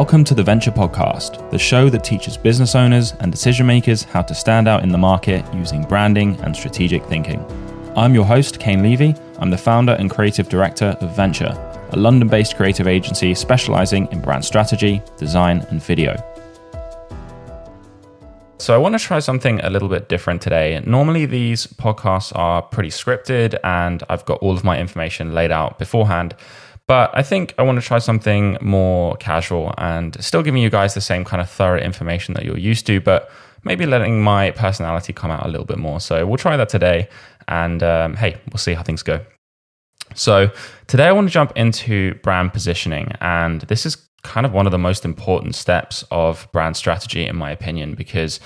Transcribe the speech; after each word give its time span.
Welcome 0.00 0.24
to 0.24 0.34
the 0.34 0.42
Ventur 0.42 0.72
Podcast, 0.72 1.50
the 1.50 1.58
show 1.58 1.90
that 1.90 2.02
teaches 2.02 2.38
business 2.38 2.74
owners 2.74 3.12
and 3.20 3.30
decision 3.30 3.66
makers 3.66 4.02
how 4.02 4.22
to 4.22 4.34
stand 4.34 4.66
out 4.66 4.82
in 4.82 4.88
the 4.88 4.96
market 4.96 5.44
using 5.52 5.82
branding 5.82 6.40
and 6.40 6.56
strategic 6.56 7.04
thinking. 7.04 7.44
I'm 7.94 8.14
your 8.14 8.24
host, 8.24 8.58
Kaine 8.58 8.82
Levy. 8.82 9.14
I'm 9.40 9.50
the 9.50 9.58
founder 9.58 9.92
and 9.92 10.10
creative 10.10 10.48
director 10.48 10.96
of 11.02 11.14
Ventur, 11.14 11.52
a 11.92 11.96
London 11.98 12.28
based 12.28 12.56
creative 12.56 12.88
agency 12.88 13.34
specializing 13.34 14.08
in 14.10 14.22
brand 14.22 14.42
strategy, 14.42 15.02
design, 15.18 15.66
and 15.68 15.82
video. 15.82 16.16
So, 18.56 18.74
I 18.74 18.78
want 18.78 18.98
to 18.98 18.98
try 18.98 19.18
something 19.18 19.60
a 19.60 19.68
little 19.68 19.88
bit 19.90 20.08
different 20.08 20.40
today. 20.40 20.82
Normally, 20.86 21.26
these 21.26 21.66
podcasts 21.66 22.32
are 22.34 22.62
pretty 22.62 22.88
scripted 22.88 23.58
and 23.64 24.02
I've 24.08 24.24
got 24.24 24.38
all 24.38 24.52
of 24.52 24.64
my 24.64 24.80
information 24.80 25.34
laid 25.34 25.52
out 25.52 25.78
beforehand. 25.78 26.34
But 26.90 27.12
I 27.14 27.22
think 27.22 27.54
I 27.56 27.62
want 27.62 27.80
to 27.80 27.86
try 27.86 28.00
something 28.00 28.58
more 28.60 29.16
casual 29.18 29.72
and 29.78 30.20
still 30.20 30.42
giving 30.42 30.60
you 30.60 30.70
guys 30.70 30.92
the 30.92 31.00
same 31.00 31.24
kind 31.24 31.40
of 31.40 31.48
thorough 31.48 31.78
information 31.78 32.34
that 32.34 32.44
you're 32.44 32.58
used 32.58 32.84
to, 32.88 33.00
but 33.00 33.30
maybe 33.62 33.86
letting 33.86 34.24
my 34.24 34.50
personality 34.50 35.12
come 35.12 35.30
out 35.30 35.46
a 35.46 35.48
little 35.48 35.64
bit 35.64 35.78
more. 35.78 36.00
So 36.00 36.26
we'll 36.26 36.36
try 36.36 36.56
that 36.56 36.68
today. 36.68 37.08
And 37.46 37.80
um, 37.84 38.16
hey, 38.16 38.38
we'll 38.50 38.58
see 38.58 38.74
how 38.74 38.82
things 38.82 39.04
go. 39.04 39.24
So 40.16 40.50
today 40.88 41.06
I 41.06 41.12
want 41.12 41.28
to 41.28 41.32
jump 41.32 41.52
into 41.54 42.14
brand 42.24 42.52
positioning. 42.52 43.12
And 43.20 43.60
this 43.60 43.86
is 43.86 44.08
kind 44.24 44.44
of 44.44 44.52
one 44.52 44.66
of 44.66 44.72
the 44.72 44.78
most 44.78 45.04
important 45.04 45.54
steps 45.54 46.04
of 46.10 46.48
brand 46.50 46.76
strategy, 46.76 47.24
in 47.24 47.36
my 47.36 47.52
opinion, 47.52 47.94
because 47.94 48.40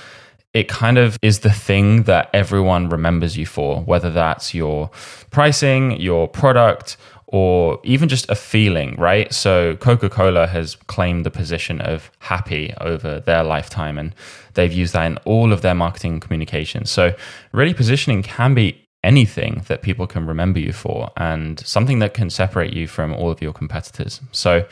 it 0.53 0.69
kind 0.69 0.99
of 0.99 1.19
is 1.21 1.41
the 1.41 1.51
thing 1.51 2.05
that 2.05 2.31
everyone 2.33 2.89
remembers 2.89 3.37
you 3.37 3.45
for, 3.45 3.81
whether 3.81 4.11
that's 4.11 4.55
your 4.55 4.91
pricing, 5.31 6.01
your 6.01 6.29
product, 6.29 6.97
or 7.35 7.81
even 7.83 8.09
just 8.09 8.31
a 8.31 8.35
feeling, 8.37 8.95
right? 8.95 9.35
So 9.35 9.75
Coca 9.79 10.09
Cola 10.09 10.47
has 10.47 10.77
claimed 10.77 11.27
the 11.27 11.33
position 11.33 11.81
of 11.81 12.09
happy 12.21 12.73
over 12.81 13.19
their 13.19 13.43
lifetime, 13.43 13.99
and 13.99 14.15
they've 14.55 14.73
used 14.73 14.93
that 14.93 15.05
in 15.05 15.17
all 15.25 15.53
of 15.53 15.61
their 15.61 15.75
marketing 15.75 16.21
communications. 16.21 16.93
So, 16.93 17.13
really, 17.51 17.75
positioning 17.75 18.23
can 18.23 18.55
be 18.55 18.81
anything 19.03 19.63
that 19.67 19.83
people 19.83 20.07
can 20.07 20.29
remember 20.29 20.61
you 20.61 20.73
for 20.73 21.11
and 21.17 21.59
something 21.59 21.99
that 21.99 22.15
can 22.15 22.31
separate 22.31 22.73
you 22.73 22.87
from 22.87 23.13
all 23.13 23.33
of 23.33 23.43
your 23.43 23.53
competitors. 23.53 24.21
So, 24.31 24.65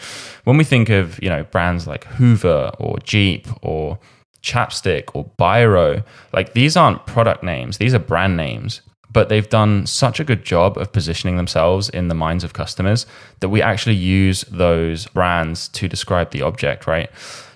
when 0.44 0.56
we 0.56 0.62
think 0.62 0.88
of, 0.88 1.20
you 1.20 1.30
know, 1.30 1.42
brands 1.42 1.88
like 1.88 2.04
Hoover 2.04 2.70
or 2.78 3.00
Jeep 3.00 3.48
or 3.62 3.98
Chapstick 4.41 5.10
or 5.14 5.28
Biro, 5.36 6.04
like 6.32 6.52
these 6.52 6.76
aren't 6.76 7.06
product 7.06 7.42
names, 7.42 7.78
these 7.78 7.92
are 7.92 7.98
brand 7.98 8.36
names 8.36 8.82
but 9.12 9.28
they've 9.28 9.48
done 9.48 9.86
such 9.86 10.20
a 10.20 10.24
good 10.24 10.44
job 10.44 10.78
of 10.78 10.92
positioning 10.92 11.36
themselves 11.36 11.88
in 11.88 12.08
the 12.08 12.14
minds 12.14 12.44
of 12.44 12.52
customers 12.52 13.06
that 13.41 13.50
we 13.50 13.60
actually 13.60 13.96
use 13.96 14.42
those 14.50 15.06
brands 15.08 15.69
to 15.69 15.88
describe 15.88 16.30
the 16.30 16.42
object, 16.42 16.86
right? 16.86 17.10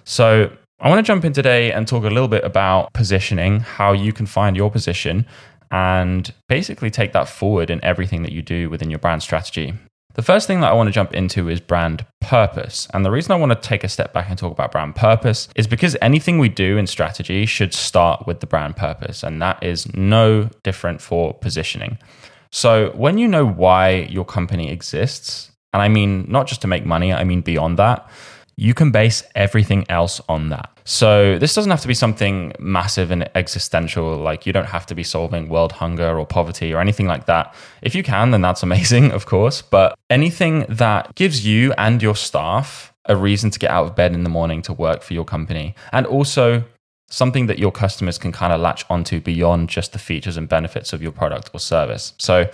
So 0.04 0.50
I 0.80 0.88
want 0.90 1.04
to 1.04 1.08
jump 1.10 1.24
in 1.24 1.32
today 1.32 1.72
and 1.72 1.88
talk 1.88 2.04
a 2.04 2.10
little 2.10 2.28
bit 2.28 2.44
about 2.44 2.92
positioning, 2.92 3.60
how 3.60 3.92
you 3.92 4.12
can 4.12 4.26
find 4.26 4.56
your 4.56 4.70
position, 4.70 5.24
and 5.70 6.32
basically 6.48 6.90
take 6.90 7.12
that 7.12 7.28
forward 7.28 7.70
in 7.70 7.82
everything 7.84 8.22
that 8.22 8.32
you 8.32 8.42
do 8.42 8.68
within 8.68 8.90
your 8.90 8.98
brand 8.98 9.22
strategy. 9.22 9.74
The 10.16 10.22
first 10.22 10.46
thing 10.46 10.60
that 10.60 10.70
I 10.70 10.72
want 10.72 10.86
to 10.86 10.92
jump 10.92 11.12
into 11.12 11.50
is 11.50 11.60
brand 11.60 12.06
purpose. 12.22 12.88
And 12.94 13.04
the 13.04 13.10
reason 13.10 13.32
I 13.32 13.36
want 13.36 13.52
to 13.52 13.68
take 13.68 13.84
a 13.84 13.88
step 13.88 14.14
back 14.14 14.30
and 14.30 14.38
talk 14.38 14.50
about 14.50 14.72
brand 14.72 14.96
purpose 14.96 15.50
is 15.54 15.66
because 15.66 15.94
anything 16.00 16.38
we 16.38 16.48
do 16.48 16.78
in 16.78 16.86
strategy 16.86 17.44
should 17.44 17.74
start 17.74 18.26
with 18.26 18.40
the 18.40 18.46
brand 18.46 18.76
purpose. 18.76 19.22
And 19.22 19.42
that 19.42 19.62
is 19.62 19.92
no 19.94 20.48
different 20.62 21.02
for 21.02 21.34
positioning. 21.34 21.98
So 22.50 22.92
when 22.94 23.18
you 23.18 23.28
know 23.28 23.46
why 23.46 24.08
your 24.08 24.24
company 24.24 24.70
exists, 24.70 25.52
and 25.74 25.82
I 25.82 25.88
mean 25.88 26.24
not 26.30 26.46
just 26.46 26.62
to 26.62 26.66
make 26.66 26.86
money, 26.86 27.12
I 27.12 27.24
mean 27.24 27.42
beyond 27.42 27.78
that, 27.78 28.08
you 28.56 28.72
can 28.72 28.90
base 28.90 29.22
everything 29.34 29.84
else 29.88 30.20
on 30.28 30.48
that. 30.48 30.70
So 30.84 31.38
this 31.38 31.54
doesn't 31.54 31.70
have 31.70 31.82
to 31.82 31.88
be 31.88 31.94
something 31.94 32.52
massive 32.58 33.10
and 33.10 33.28
existential. 33.34 34.16
Like 34.16 34.46
you 34.46 34.52
don't 34.52 34.66
have 34.66 34.86
to 34.86 34.94
be 34.94 35.02
solving 35.02 35.48
world 35.48 35.72
hunger 35.72 36.18
or 36.18 36.24
poverty 36.24 36.72
or 36.72 36.80
anything 36.80 37.06
like 37.06 37.26
that. 37.26 37.54
If 37.82 37.94
you 37.94 38.02
can, 38.02 38.30
then 38.30 38.40
that's 38.40 38.62
amazing, 38.68 39.10
of 39.12 39.26
course. 39.26 39.62
But 39.62 39.98
anything 40.08 40.64
that 40.68 41.14
gives 41.14 41.46
you 41.46 41.74
and 41.76 42.02
your 42.02 42.16
staff 42.16 42.92
a 43.08 43.16
reason 43.16 43.50
to 43.50 43.58
get 43.58 43.70
out 43.70 43.86
of 43.86 43.94
bed 43.94 44.14
in 44.14 44.24
the 44.24 44.30
morning 44.30 44.62
to 44.62 44.72
work 44.72 45.02
for 45.02 45.14
your 45.14 45.24
company 45.24 45.74
and 45.92 46.06
also 46.06 46.64
something 47.08 47.46
that 47.46 47.58
your 47.58 47.70
customers 47.70 48.18
can 48.18 48.32
kind 48.32 48.52
of 48.52 48.60
latch 48.60 48.84
onto 48.90 49.20
beyond 49.20 49.68
just 49.68 49.92
the 49.92 49.98
features 49.98 50.36
and 50.36 50.48
benefits 50.48 50.92
of 50.92 51.02
your 51.02 51.12
product 51.12 51.50
or 51.54 51.60
service. 51.60 52.14
So 52.18 52.50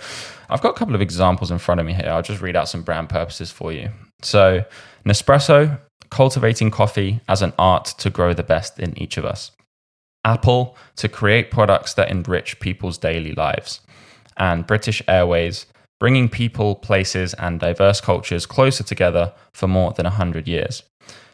I've 0.49 0.61
got 0.61 0.69
a 0.69 0.77
couple 0.77 0.93
of 0.93 1.01
examples 1.01 1.49
in 1.49 1.57
front 1.57 1.81
of 1.81 1.87
me 1.87 1.93
here. 1.93 2.09
I'll 2.09 2.21
just 2.21 2.41
read 2.41 2.55
out 2.55 2.69
some 2.69 2.83
brand 2.83 3.09
purposes 3.09 3.49
for 3.49 3.71
you. 3.71 3.89
So 4.21 4.63
Nespresso 5.05 5.79
cultivating 6.09 6.71
coffee 6.71 7.21
as 7.27 7.41
an 7.41 7.53
art 7.57 7.85
to 7.99 8.09
grow 8.09 8.33
the 8.33 8.43
best 8.43 8.79
in 8.79 8.97
each 8.97 9.17
of 9.17 9.25
us. 9.25 9.51
Apple 10.25 10.77
to 10.95 11.09
create 11.09 11.51
products 11.51 11.93
that 11.95 12.09
enrich 12.09 12.59
people's 12.59 12.97
daily 12.97 13.33
lives. 13.33 13.81
And 14.37 14.65
British 14.65 15.01
Airways 15.07 15.65
bringing 15.99 16.27
people, 16.27 16.75
places, 16.75 17.33
and 17.35 17.59
diverse 17.59 18.01
cultures 18.01 18.45
closer 18.45 18.83
together 18.83 19.33
for 19.53 19.67
more 19.67 19.93
than 19.93 20.03
100 20.05 20.47
years. 20.47 20.83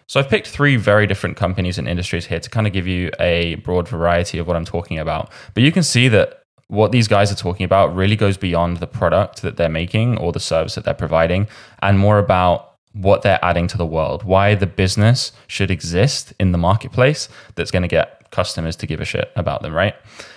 So 0.08 0.20
I've 0.20 0.30
picked 0.30 0.48
three 0.48 0.76
very 0.76 1.06
different 1.08 1.38
companies 1.38 1.78
and 1.78 1.88
industries 1.88 2.26
here 2.26 2.40
to 2.40 2.50
kind 2.50 2.66
of 2.66 2.74
give 2.74 2.88
you 2.88 3.12
a 3.20 3.56
broad 3.56 3.88
variety 3.88 4.38
of 4.40 4.48
what 4.48 4.56
I'm 4.56 4.66
talking 4.66 5.00
about. 5.00 5.32
But 5.54 5.64
you 5.64 5.72
can 5.72 5.84
see 5.84 6.08
that 6.10 6.44
what 6.68 6.92
these 6.92 7.08
guys 7.08 7.32
are 7.32 7.36
talking 7.36 7.64
about 7.64 7.96
really 7.96 8.16
goes 8.16 8.38
beyond 8.38 8.78
the 8.78 8.88
product 8.88 9.42
that 9.42 9.58
they're 9.58 9.70
making 9.70 10.18
or 10.18 10.32
the 10.32 10.40
service 10.40 10.76
that 10.76 10.84
they're 10.84 10.94
providing 10.94 11.48
and 11.82 11.98
more 11.98 12.20
about 12.20 12.69
what 13.02 13.22
they're 13.22 13.44
adding 13.44 13.68
to 13.68 13.78
the 13.78 13.86
world, 13.86 14.24
why 14.24 14.56
the 14.56 14.68
business 14.68 15.32
should 15.48 15.72
exist 15.72 16.34
in 16.40 16.52
the 16.52 16.58
marketplace 16.58 17.30
that's 17.56 17.72
going 17.72 17.82
to 17.82 17.88
get 17.88 18.30
customers 18.32 18.76
to 18.78 18.86
give 18.86 19.00
a 19.00 19.06
shit 19.06 19.32
about 19.36 19.62
them, 19.62 19.74
right? 19.74 19.96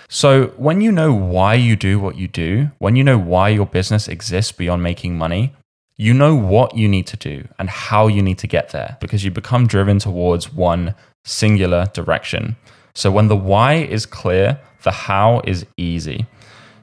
So, 0.09 0.47
when 0.57 0.81
you 0.81 0.91
know 0.91 1.13
why 1.13 1.55
you 1.55 1.75
do 1.75 1.99
what 1.99 2.15
you 2.15 2.27
do, 2.27 2.69
when 2.77 2.95
you 2.95 3.03
know 3.03 3.17
why 3.17 3.49
your 3.49 3.65
business 3.65 4.07
exists 4.07 4.51
beyond 4.51 4.83
making 4.83 5.17
money, 5.17 5.53
you 5.95 6.13
know 6.13 6.35
what 6.35 6.75
you 6.75 6.87
need 6.87 7.07
to 7.07 7.17
do 7.17 7.47
and 7.59 7.69
how 7.69 8.07
you 8.07 8.21
need 8.21 8.37
to 8.39 8.47
get 8.47 8.69
there 8.69 8.97
because 8.99 9.23
you 9.23 9.31
become 9.31 9.67
driven 9.67 9.99
towards 9.99 10.51
one 10.51 10.95
singular 11.23 11.85
direction. 11.93 12.55
So, 12.93 13.11
when 13.11 13.27
the 13.27 13.35
why 13.35 13.75
is 13.75 14.05
clear, 14.05 14.59
the 14.83 14.91
how 14.91 15.41
is 15.45 15.65
easy. 15.77 16.27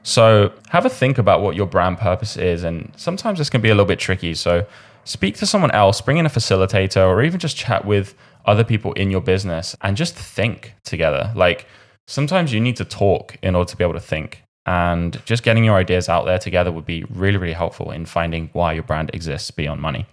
So, 0.03 0.51
have 0.69 0.85
a 0.85 0.89
think 0.89 1.17
about 1.17 1.41
what 1.41 1.55
your 1.55 1.67
brand 1.67 1.99
purpose 1.99 2.35
is. 2.35 2.63
And 2.63 2.91
sometimes 2.97 3.37
this 3.37 3.49
can 3.49 3.61
be 3.61 3.69
a 3.69 3.73
little 3.73 3.85
bit 3.85 3.99
tricky. 3.99 4.33
So, 4.33 4.65
speak 5.03 5.37
to 5.37 5.45
someone 5.45 5.71
else, 5.71 6.01
bring 6.01 6.17
in 6.17 6.25
a 6.25 6.29
facilitator, 6.29 7.05
or 7.05 7.21
even 7.23 7.39
just 7.39 7.57
chat 7.57 7.85
with 7.85 8.15
other 8.45 8.63
people 8.63 8.93
in 8.93 9.11
your 9.11 9.21
business 9.21 9.75
and 9.81 9.95
just 9.95 10.15
think 10.15 10.73
together. 10.83 11.31
Like 11.35 11.67
sometimes 12.07 12.53
you 12.53 12.59
need 12.59 12.75
to 12.77 12.85
talk 12.85 13.37
in 13.41 13.55
order 13.55 13.69
to 13.69 13.77
be 13.77 13.83
able 13.83 13.93
to 13.93 13.99
think. 13.99 14.43
And 14.65 15.23
just 15.25 15.43
getting 15.43 15.63
your 15.63 15.75
ideas 15.75 16.07
out 16.07 16.25
there 16.25 16.37
together 16.37 16.71
would 16.71 16.85
be 16.85 17.03
really, 17.05 17.37
really 17.37 17.53
helpful 17.53 17.91
in 17.91 18.05
finding 18.05 18.49
why 18.53 18.73
your 18.73 18.83
brand 18.83 19.09
exists 19.13 19.49
beyond 19.49 19.81
money. 19.81 20.05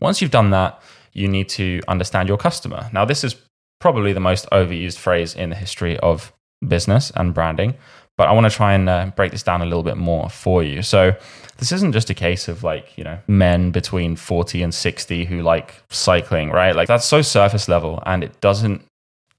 Once 0.00 0.20
you've 0.20 0.30
done 0.30 0.50
that, 0.50 0.80
you 1.12 1.26
need 1.26 1.48
to 1.48 1.80
understand 1.88 2.28
your 2.28 2.38
customer. 2.38 2.88
Now, 2.92 3.04
this 3.04 3.24
is 3.24 3.36
probably 3.80 4.12
the 4.12 4.20
most 4.20 4.48
overused 4.50 4.98
phrase 4.98 5.34
in 5.34 5.50
the 5.50 5.56
history 5.56 5.98
of 5.98 6.32
business 6.66 7.10
and 7.16 7.34
branding, 7.34 7.74
but 8.16 8.28
I 8.28 8.32
want 8.32 8.44
to 8.44 8.50
try 8.50 8.74
and 8.74 8.88
uh, 8.88 9.10
break 9.16 9.32
this 9.32 9.42
down 9.42 9.62
a 9.62 9.64
little 9.64 9.82
bit 9.82 9.96
more 9.96 10.28
for 10.30 10.62
you. 10.62 10.82
So, 10.82 11.14
this 11.58 11.70
isn't 11.70 11.92
just 11.92 12.10
a 12.10 12.14
case 12.14 12.48
of 12.48 12.64
like, 12.64 12.98
you 12.98 13.04
know, 13.04 13.18
men 13.28 13.70
between 13.70 14.16
40 14.16 14.62
and 14.62 14.74
60 14.74 15.24
who 15.24 15.42
like 15.42 15.82
cycling, 15.88 16.50
right? 16.50 16.74
Like, 16.74 16.88
that's 16.88 17.06
so 17.06 17.22
surface 17.22 17.68
level 17.68 18.02
and 18.06 18.24
it 18.24 18.40
doesn't 18.40 18.84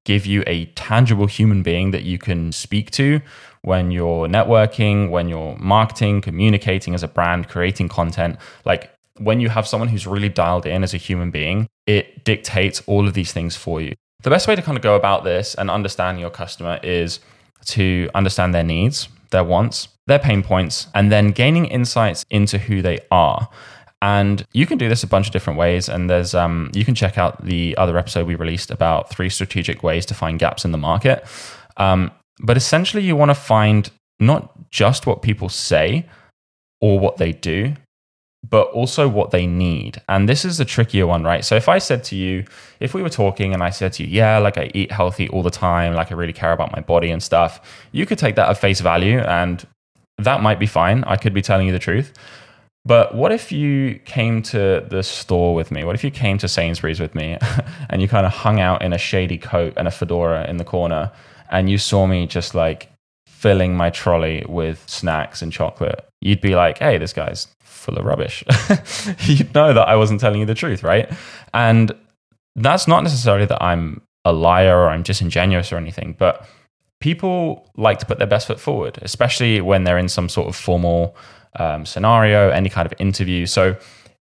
give 0.05 0.25
you 0.25 0.43
a 0.47 0.65
tangible 0.75 1.25
human 1.25 1.61
being 1.61 1.91
that 1.91 2.03
you 2.03 2.17
can 2.17 2.51
speak 2.51 2.91
to 2.91 3.19
when 3.63 3.91
you're 3.91 4.27
networking, 4.27 5.09
when 5.09 5.27
you're 5.27 5.57
marketing, 5.57 6.21
communicating 6.21 6.93
as 6.93 7.03
a 7.03 7.07
brand, 7.07 7.49
creating 7.49 7.89
content. 7.89 8.37
Like, 8.63 8.91
when 9.17 9.39
you 9.39 9.49
have 9.49 9.67
someone 9.67 9.89
who's 9.89 10.05
really 10.05 10.29
dialed 10.29 10.65
in 10.65 10.83
as 10.83 10.93
a 10.93 10.97
human 10.97 11.31
being, 11.31 11.67
it 11.87 12.23
dictates 12.23 12.81
all 12.85 13.07
of 13.07 13.13
these 13.13 13.33
things 13.33 13.55
for 13.55 13.81
you. 13.81 13.93
The 14.21 14.29
best 14.29 14.47
way 14.47 14.55
to 14.55 14.61
kind 14.61 14.77
of 14.77 14.83
go 14.83 14.95
about 14.95 15.23
this 15.23 15.55
and 15.55 15.69
understand 15.69 16.19
your 16.19 16.29
customer 16.29 16.79
is 16.83 17.19
to 17.65 18.09
understand 18.15 18.53
their 18.53 18.63
needs, 18.63 19.07
their 19.31 19.43
wants, 19.43 19.87
their 20.07 20.19
pain 20.19 20.43
points, 20.43 20.87
and 20.93 21.11
then 21.11 21.31
gaining 21.31 21.65
insights 21.65 22.25
into 22.29 22.57
who 22.57 22.81
they 22.81 22.99
are. 23.11 23.49
And 24.01 24.45
you 24.53 24.65
can 24.65 24.77
do 24.77 24.87
this 24.87 25.03
a 25.03 25.07
bunch 25.07 25.27
of 25.27 25.33
different 25.33 25.57
ways. 25.57 25.89
And 25.89 26.09
there's 26.09 26.35
um, 26.35 26.69
you 26.73 26.85
can 26.85 26.95
check 26.95 27.17
out 27.17 27.43
the 27.43 27.75
other 27.77 27.97
episode 27.97 28.27
we 28.27 28.35
released 28.35 28.69
about 28.69 29.09
three 29.09 29.29
strategic 29.29 29.81
ways 29.83 30.05
to 30.07 30.13
find 30.13 30.37
gaps 30.37 30.65
in 30.65 30.71
the 30.71 30.77
market. 30.77 31.25
Um, 31.77 32.11
but 32.39 32.57
essentially, 32.57 33.03
you 33.03 33.15
want 33.15 33.29
to 33.31 33.35
find 33.35 33.89
not 34.19 34.69
just 34.69 35.07
what 35.07 35.21
people 35.21 35.49
say 35.49 36.05
or 36.81 36.99
what 36.99 37.17
they 37.17 37.31
do, 37.31 37.73
but 38.49 38.67
also 38.71 39.07
what 39.07 39.31
they 39.31 39.47
need. 39.47 40.01
And 40.09 40.27
this 40.27 40.45
is 40.45 40.57
the 40.57 40.65
trickier 40.65 41.07
one, 41.07 41.23
right? 41.23 41.43
So 41.43 41.55
if 41.55 41.67
I 41.69 41.77
said 41.77 42.03
to 42.05 42.15
you, 42.15 42.45
if 42.79 42.93
we 42.93 43.01
were 43.01 43.09
talking 43.09 43.53
and 43.53 43.63
I 43.63 43.69
said 43.69 43.93
to 43.93 44.03
you, 44.03 44.09
yeah, 44.09 44.37
like 44.37 44.57
I 44.57 44.71
eat 44.73 44.91
healthy 44.91 45.29
all 45.29 45.41
the 45.41 45.51
time, 45.51 45.93
like 45.93 46.11
I 46.11 46.15
really 46.15 46.33
care 46.33 46.51
about 46.51 46.71
my 46.71 46.81
body 46.81 47.11
and 47.11 47.23
stuff, 47.23 47.87
you 47.91 48.05
could 48.05 48.17
take 48.17 48.35
that 48.35 48.49
at 48.49 48.57
face 48.57 48.81
value 48.81 49.19
and 49.19 49.65
that 50.17 50.41
might 50.41 50.59
be 50.59 50.67
fine. 50.67 51.03
I 51.05 51.17
could 51.17 51.33
be 51.33 51.41
telling 51.41 51.65
you 51.67 51.73
the 51.73 51.79
truth. 51.79 52.13
But 52.85 53.15
what 53.15 53.31
if 53.31 53.51
you 53.51 53.99
came 54.05 54.43
to 54.43 54.85
the 54.87 55.01
store 55.01 55.55
with 55.55 55.71
me? 55.71 55.83
What 55.83 55.95
if 55.95 56.03
you 56.03 56.11
came 56.11 56.37
to 56.37 56.47
Sainsbury's 56.47 56.99
with 56.99 57.15
me 57.15 57.37
and 57.89 58.01
you 58.01 58.07
kind 58.07 58.25
of 58.25 58.31
hung 58.31 58.59
out 58.59 58.83
in 58.83 58.93
a 58.93 58.97
shady 58.97 59.37
coat 59.37 59.73
and 59.75 59.87
a 59.87 59.91
fedora 59.91 60.47
in 60.47 60.57
the 60.57 60.65
corner 60.65 61.11
and 61.49 61.69
you 61.69 61.77
saw 61.77 62.05
me 62.05 62.27
just 62.27 62.53
like 62.53 62.91
filling 63.45 63.77
my 63.77 63.91
trolley 63.91 64.43
with 64.49 64.83
snacks 64.89 65.43
and 65.43 65.53
chocolate? 65.53 66.03
You'd 66.19 66.41
be 66.41 66.55
like, 66.55 66.79
hey, 66.79 66.97
this 66.97 67.13
guy's 67.13 67.47
full 67.59 67.95
of 67.95 68.03
rubbish. 68.03 68.43
You'd 69.19 69.53
know 69.53 69.71
that 69.71 69.87
I 69.87 69.95
wasn't 69.95 70.19
telling 70.19 70.39
you 70.39 70.47
the 70.47 70.55
truth, 70.55 70.81
right? 70.81 71.07
And 71.53 71.91
that's 72.55 72.87
not 72.87 73.03
necessarily 73.03 73.45
that 73.45 73.61
I'm 73.61 74.01
a 74.25 74.33
liar 74.33 74.75
or 74.75 74.89
I'm 74.89 75.03
disingenuous 75.03 75.71
or 75.71 75.77
anything, 75.77 76.15
but 76.17 76.49
people 76.99 77.69
like 77.77 77.99
to 77.99 78.07
put 78.07 78.17
their 78.17 78.25
best 78.25 78.47
foot 78.47 78.59
forward, 78.59 78.97
especially 79.03 79.61
when 79.61 79.83
they're 79.83 79.99
in 79.99 80.09
some 80.09 80.27
sort 80.27 80.47
of 80.47 80.55
formal 80.55 81.15
um, 81.59 81.85
scenario, 81.85 82.49
any 82.49 82.69
kind 82.69 82.87
of 82.87 82.95
interview. 82.97 83.45
So 83.45 83.77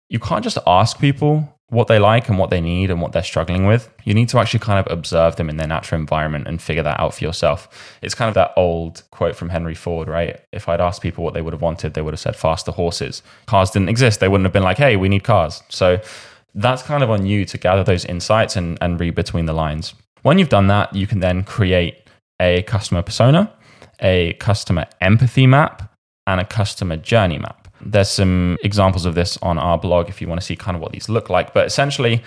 you 0.08 0.19
can't 0.19 0.43
just 0.43 0.56
ask 0.67 0.99
people 0.99 1.55
what 1.70 1.87
they 1.87 1.99
like 1.99 2.28
and 2.28 2.37
what 2.37 2.50
they 2.50 2.61
need 2.61 2.90
and 2.90 3.00
what 3.00 3.12
they're 3.12 3.22
struggling 3.22 3.64
with. 3.64 3.88
You 4.05 4.12
need 4.12 4.28
to 4.31 4.38
actually 4.38 4.61
kind 4.61 4.84
of 4.84 4.93
observe 4.93 5.37
them 5.37 5.49
in 5.49 5.56
their 5.56 5.69
natural 5.69 6.00
environment 6.00 6.49
and 6.49 6.61
figure 6.61 6.82
that 6.82 7.00
out 7.00 7.14
for 7.14 7.25
yourself. 7.25 7.96
It's 8.02 8.14
kind 8.14 8.28
of 8.28 8.34
that 8.34 8.52
old 8.56 9.05
quote 9.12 9.37
from 9.37 9.49
Henry 9.49 9.76
Ford, 9.76 10.08
right? 10.08 10.40
If 10.52 10.69
I'd 10.69 10.81
asked 10.81 11.00
people 11.00 11.22
what 11.22 11.32
they 11.32 11.43
would 11.43 11.52
have 11.52 11.62
wanted, 11.62 11.94
they 11.94 12.02
would 12.02 12.12
have 12.12 12.20
said 12.20 12.34
faster 12.34 12.72
horses. 12.72 13.22
Cars 13.46 13.70
didn't 13.70 13.88
exist. 13.88 14.19
They 14.19 14.28
wouldn't 14.28 14.46
have 14.46 14.52
been 14.52 14.64
like, 14.64 14.78
hey, 14.78 14.96
we 14.96 15.08
need 15.08 15.22
cars. 15.22 15.62
So 15.69 16.00
that's 16.55 16.82
kind 16.82 17.05
of 17.05 17.11
on 17.11 17.25
you 17.25 17.44
to 17.44 17.56
gather 17.56 17.84
those 17.84 18.05
insights 18.05 18.56
and, 18.56 18.76
and 18.81 18.99
read 18.99 19.14
between 19.14 19.46
the 19.46 19.52
lines. 19.52 19.94
When 20.22 20.38
you've 20.38 20.49
done 20.49 20.67
that, 20.67 20.94
you 20.94 21.06
can 21.06 21.20
then 21.20 21.44
create 21.44 22.08
a 22.40 22.62
customer 22.62 23.02
persona, 23.02 23.52
a 24.00 24.32
customer 24.34 24.87
empathy 25.00 25.46
map, 25.46 25.94
and 26.26 26.40
a 26.40 26.44
customer 26.44 26.96
journey 26.96 27.38
map. 27.38 27.60
There's 27.81 28.11
some 28.11 28.59
examples 28.62 29.05
of 29.05 29.15
this 29.15 29.38
on 29.43 29.59
our 29.59 29.79
blog 29.79 30.09
if 30.09 30.21
you 30.21 30.29
want 30.29 30.41
to 30.41 30.47
see 30.47 30.56
kind 30.56 30.77
of 30.77 30.82
what 30.82 30.93
these 30.93 31.09
look 31.09 31.31
like. 31.31 31.55
But 31.55 31.67
essentially, 31.67 32.23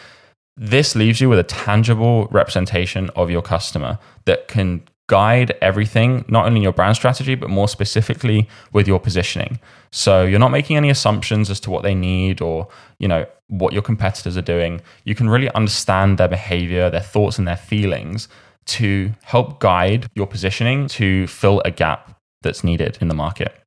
this 0.55 0.95
leaves 0.95 1.19
you 1.19 1.29
with 1.29 1.39
a 1.39 1.44
tangible 1.44 2.27
representation 2.27 3.09
of 3.15 3.29
your 3.29 3.41
customer 3.41 4.00
that 4.25 4.47
can 4.47 4.83
guide 5.07 5.55
everything, 5.61 6.23
not 6.27 6.45
only 6.45 6.61
your 6.61 6.71
brand 6.71 6.95
strategy, 6.95 7.35
but 7.35 7.50
more 7.50 7.67
specifically 7.67 8.47
with 8.71 8.88
your 8.88 9.00
positioning. 9.00 9.59
So 9.91 10.23
you're 10.23 10.39
not 10.39 10.51
making 10.51 10.77
any 10.77 10.89
assumptions 10.89 11.50
as 11.50 11.59
to 11.61 11.71
what 11.71 11.83
they 11.83 11.94
need 11.94 12.41
or, 12.41 12.67
you 13.00 13.07
know, 13.07 13.25
what 13.47 13.73
your 13.73 13.81
competitors 13.81 14.38
are 14.38 14.41
doing. 14.41 14.81
You 15.03 15.13
can 15.15 15.29
really 15.29 15.50
understand 15.51 16.17
their 16.17 16.27
behavior, 16.27 16.89
their 16.89 17.01
thoughts 17.01 17.38
and 17.38 17.47
their 17.47 17.57
feelings 17.57 18.27
to 18.65 19.11
help 19.23 19.59
guide 19.59 20.07
your 20.15 20.25
positioning 20.25 20.88
to 20.88 21.27
fill 21.27 21.61
a 21.65 21.71
gap 21.71 22.17
that's 22.41 22.63
needed 22.63 22.97
in 23.01 23.07
the 23.07 23.13
market. 23.13 23.62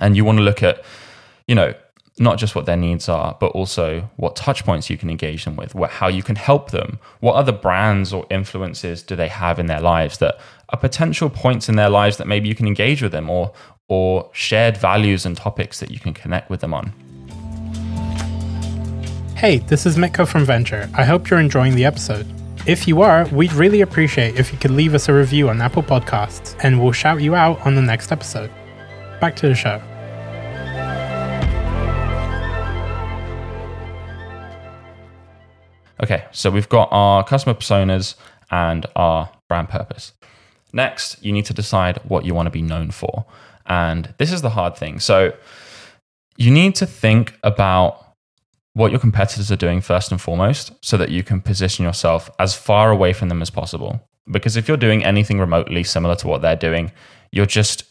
And 0.00 0.16
you 0.16 0.24
want 0.24 0.38
to 0.38 0.44
look 0.44 0.62
at, 0.62 0.84
you 1.46 1.54
know, 1.54 1.74
not 2.18 2.38
just 2.38 2.54
what 2.54 2.64
their 2.64 2.76
needs 2.76 3.08
are, 3.08 3.36
but 3.38 3.48
also 3.48 4.08
what 4.16 4.36
touch 4.36 4.64
points 4.64 4.88
you 4.88 4.96
can 4.96 5.10
engage 5.10 5.44
them 5.44 5.56
with, 5.56 5.74
what, 5.74 5.90
how 5.90 6.08
you 6.08 6.22
can 6.22 6.36
help 6.36 6.70
them. 6.70 6.98
What 7.20 7.34
other 7.34 7.52
brands 7.52 8.12
or 8.12 8.26
influences 8.30 9.02
do 9.02 9.16
they 9.16 9.28
have 9.28 9.58
in 9.58 9.66
their 9.66 9.80
lives 9.80 10.18
that 10.18 10.38
are 10.70 10.78
potential 10.78 11.28
points 11.28 11.68
in 11.68 11.76
their 11.76 11.90
lives 11.90 12.16
that 12.16 12.26
maybe 12.26 12.48
you 12.48 12.54
can 12.54 12.66
engage 12.66 13.02
with 13.02 13.12
them 13.12 13.28
or, 13.28 13.52
or 13.88 14.30
shared 14.32 14.76
values 14.78 15.26
and 15.26 15.36
topics 15.36 15.80
that 15.80 15.90
you 15.90 16.00
can 16.00 16.14
connect 16.14 16.48
with 16.48 16.60
them 16.60 16.72
on? 16.72 16.92
Hey, 19.36 19.58
this 19.58 19.84
is 19.84 19.96
Mitko 19.96 20.26
from 20.26 20.46
Ventur. 20.46 20.90
I 20.94 21.04
hope 21.04 21.28
you're 21.28 21.38
enjoying 21.38 21.74
the 21.74 21.84
episode. 21.84 22.26
If 22.66 22.88
you 22.88 23.02
are, 23.02 23.28
we'd 23.28 23.52
really 23.52 23.82
appreciate 23.82 24.40
if 24.40 24.50
you 24.50 24.58
could 24.58 24.70
leave 24.70 24.94
us 24.94 25.10
a 25.10 25.12
review 25.12 25.50
on 25.50 25.60
Apple 25.60 25.82
Podcasts, 25.82 26.58
and 26.64 26.82
we'll 26.82 26.92
shout 26.92 27.20
you 27.20 27.34
out 27.34 27.60
on 27.66 27.74
the 27.74 27.82
next 27.82 28.10
episode. 28.10 28.50
Back 29.20 29.34
to 29.36 29.48
the 29.48 29.54
show. 29.54 29.80
Okay, 36.02 36.26
so 36.30 36.50
we've 36.50 36.68
got 36.68 36.88
our 36.92 37.24
customer 37.24 37.54
personas 37.54 38.16
and 38.50 38.84
our 38.94 39.30
brand 39.48 39.70
purpose. 39.70 40.12
Next, 40.72 41.22
you 41.24 41.32
need 41.32 41.46
to 41.46 41.54
decide 41.54 41.98
what 42.04 42.26
you 42.26 42.34
want 42.34 42.46
to 42.46 42.50
be 42.50 42.60
known 42.60 42.90
for. 42.90 43.24
And 43.64 44.12
this 44.18 44.30
is 44.30 44.42
the 44.42 44.50
hard 44.50 44.76
thing. 44.76 45.00
So 45.00 45.32
you 46.36 46.50
need 46.50 46.74
to 46.76 46.86
think 46.86 47.38
about 47.42 48.04
what 48.74 48.90
your 48.90 49.00
competitors 49.00 49.50
are 49.50 49.56
doing 49.56 49.80
first 49.80 50.12
and 50.12 50.20
foremost 50.20 50.72
so 50.84 50.98
that 50.98 51.08
you 51.08 51.22
can 51.22 51.40
position 51.40 51.84
yourself 51.84 52.28
as 52.38 52.54
far 52.54 52.90
away 52.90 53.14
from 53.14 53.30
them 53.30 53.40
as 53.40 53.48
possible. 53.48 54.06
Because 54.30 54.56
if 54.56 54.68
you're 54.68 54.76
doing 54.76 55.02
anything 55.02 55.40
remotely 55.40 55.82
similar 55.82 56.14
to 56.16 56.28
what 56.28 56.42
they're 56.42 56.56
doing, 56.56 56.92
you're 57.32 57.46
just 57.46 57.85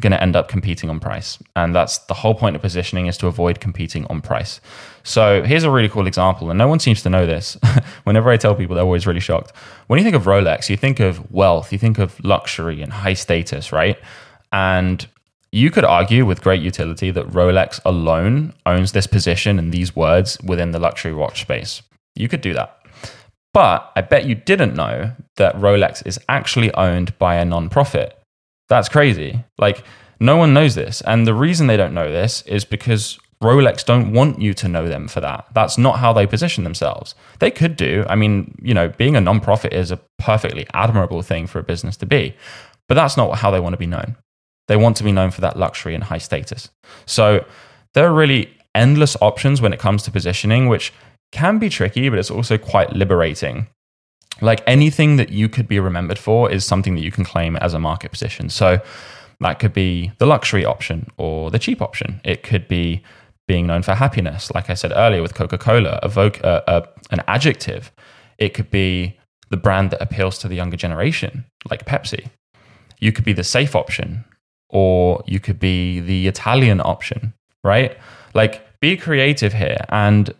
going 0.00 0.12
to 0.12 0.22
end 0.22 0.36
up 0.36 0.48
competing 0.48 0.90
on 0.90 1.00
price. 1.00 1.38
And 1.56 1.74
that's 1.74 1.98
the 1.98 2.14
whole 2.14 2.34
point 2.34 2.54
of 2.54 2.62
positioning 2.62 3.06
is 3.06 3.16
to 3.18 3.26
avoid 3.26 3.60
competing 3.60 4.06
on 4.06 4.20
price. 4.20 4.60
So 5.02 5.42
here's 5.42 5.64
a 5.64 5.70
really 5.70 5.88
cool 5.88 6.06
example, 6.06 6.50
and 6.50 6.58
no 6.58 6.68
one 6.68 6.78
seems 6.78 7.02
to 7.02 7.10
know 7.10 7.26
this. 7.26 7.56
Whenever 8.04 8.30
I 8.30 8.36
tell 8.36 8.54
people, 8.54 8.76
they're 8.76 8.84
always 8.84 9.06
really 9.06 9.20
shocked. 9.20 9.52
When 9.88 9.98
you 9.98 10.04
think 10.04 10.14
of 10.14 10.24
Rolex, 10.24 10.68
you 10.68 10.76
think 10.76 11.00
of 11.00 11.30
wealth, 11.32 11.72
you 11.72 11.78
think 11.78 11.98
of 11.98 12.22
luxury 12.24 12.80
and 12.80 12.92
high 12.92 13.14
status, 13.14 13.72
right? 13.72 13.98
And 14.52 15.06
you 15.50 15.70
could 15.70 15.84
argue 15.84 16.24
with 16.26 16.42
great 16.42 16.62
utility 16.62 17.10
that 17.10 17.28
Rolex 17.28 17.80
alone 17.84 18.52
owns 18.66 18.92
this 18.92 19.06
position 19.06 19.58
and 19.58 19.72
these 19.72 19.96
words 19.96 20.38
within 20.42 20.72
the 20.72 20.78
luxury 20.78 21.14
watch 21.14 21.40
space. 21.40 21.82
You 22.14 22.28
could 22.28 22.40
do 22.40 22.54
that. 22.54 22.78
But 23.54 23.90
I 23.96 24.02
bet 24.02 24.26
you 24.26 24.34
didn't 24.34 24.74
know 24.74 25.12
that 25.36 25.56
Rolex 25.56 26.06
is 26.06 26.20
actually 26.28 26.72
owned 26.74 27.18
by 27.18 27.36
a 27.36 27.44
nonprofit. 27.44 28.12
That's 28.68 28.88
crazy. 28.88 29.44
Like, 29.58 29.84
no 30.20 30.36
one 30.36 30.54
knows 30.54 30.74
this. 30.74 31.00
And 31.02 31.26
the 31.26 31.34
reason 31.34 31.66
they 31.66 31.76
don't 31.76 31.94
know 31.94 32.10
this 32.10 32.42
is 32.42 32.64
because 32.64 33.18
Rolex 33.42 33.84
don't 33.84 34.12
want 34.12 34.40
you 34.40 34.52
to 34.54 34.68
know 34.68 34.88
them 34.88 35.06
for 35.06 35.20
that. 35.20 35.46
That's 35.54 35.78
not 35.78 36.00
how 36.00 36.12
they 36.12 36.26
position 36.26 36.64
themselves. 36.64 37.14
They 37.38 37.50
could 37.50 37.76
do. 37.76 38.04
I 38.08 38.16
mean, 38.16 38.56
you 38.60 38.74
know, 38.74 38.88
being 38.88 39.16
a 39.16 39.20
nonprofit 39.20 39.72
is 39.72 39.90
a 39.90 40.00
perfectly 40.18 40.66
admirable 40.74 41.22
thing 41.22 41.46
for 41.46 41.58
a 41.58 41.62
business 41.62 41.96
to 41.98 42.06
be, 42.06 42.34
but 42.88 42.94
that's 42.94 43.16
not 43.16 43.38
how 43.38 43.50
they 43.50 43.60
want 43.60 43.74
to 43.74 43.78
be 43.78 43.86
known. 43.86 44.16
They 44.66 44.76
want 44.76 44.96
to 44.96 45.04
be 45.04 45.12
known 45.12 45.30
for 45.30 45.40
that 45.40 45.58
luxury 45.58 45.94
and 45.94 46.04
high 46.04 46.18
status. 46.18 46.70
So 47.06 47.44
there 47.94 48.06
are 48.06 48.12
really 48.12 48.50
endless 48.74 49.16
options 49.20 49.62
when 49.62 49.72
it 49.72 49.78
comes 49.78 50.02
to 50.02 50.10
positioning, 50.10 50.68
which 50.68 50.92
can 51.32 51.58
be 51.58 51.68
tricky, 51.68 52.08
but 52.08 52.18
it's 52.18 52.30
also 52.30 52.58
quite 52.58 52.92
liberating. 52.92 53.68
Like 54.40 54.62
anything 54.66 55.16
that 55.16 55.30
you 55.30 55.48
could 55.48 55.66
be 55.66 55.80
remembered 55.80 56.18
for 56.18 56.50
is 56.50 56.64
something 56.64 56.94
that 56.94 57.02
you 57.02 57.10
can 57.10 57.24
claim 57.24 57.56
as 57.56 57.74
a 57.74 57.78
market 57.78 58.12
position. 58.12 58.48
So 58.48 58.80
that 59.40 59.58
could 59.58 59.72
be 59.72 60.12
the 60.18 60.26
luxury 60.26 60.64
option 60.64 61.08
or 61.16 61.50
the 61.50 61.58
cheap 61.58 61.80
option. 61.82 62.20
It 62.24 62.42
could 62.42 62.68
be 62.68 63.02
being 63.46 63.66
known 63.66 63.82
for 63.82 63.94
happiness, 63.94 64.50
like 64.54 64.68
I 64.68 64.74
said 64.74 64.92
earlier 64.94 65.22
with 65.22 65.34
Coca 65.34 65.56
Cola, 65.58 65.98
evoke 66.02 66.40
an 66.44 67.22
adjective. 67.26 67.90
It 68.38 68.54
could 68.54 68.70
be 68.70 69.18
the 69.50 69.56
brand 69.56 69.90
that 69.90 70.02
appeals 70.02 70.38
to 70.38 70.48
the 70.48 70.54
younger 70.54 70.76
generation, 70.76 71.46
like 71.70 71.86
Pepsi. 71.86 72.28
You 73.00 73.12
could 73.12 73.24
be 73.24 73.32
the 73.32 73.44
safe 73.44 73.74
option, 73.74 74.24
or 74.68 75.22
you 75.26 75.40
could 75.40 75.58
be 75.58 76.00
the 76.00 76.28
Italian 76.28 76.80
option, 76.80 77.32
right? 77.64 77.96
Like, 78.34 78.62
be 78.80 78.96
creative 78.96 79.54
here. 79.54 79.84
And 79.88 80.34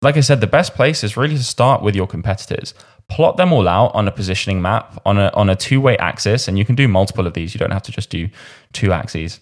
like 0.00 0.16
I 0.16 0.20
said, 0.20 0.40
the 0.40 0.46
best 0.46 0.74
place 0.74 1.02
is 1.02 1.16
really 1.16 1.36
to 1.36 1.42
start 1.42 1.82
with 1.82 1.96
your 1.96 2.06
competitors. 2.06 2.74
Plot 3.14 3.36
them 3.36 3.52
all 3.52 3.68
out 3.68 3.94
on 3.94 4.08
a 4.08 4.12
positioning 4.12 4.62
map 4.62 5.00
on 5.04 5.18
a, 5.18 5.30
on 5.34 5.50
a 5.50 5.56
two 5.56 5.80
way 5.80 5.96
axis. 5.98 6.48
And 6.48 6.58
you 6.58 6.64
can 6.64 6.74
do 6.74 6.88
multiple 6.88 7.26
of 7.26 7.34
these. 7.34 7.54
You 7.54 7.58
don't 7.58 7.70
have 7.70 7.82
to 7.84 7.92
just 7.92 8.10
do 8.10 8.28
two 8.72 8.92
axes. 8.92 9.40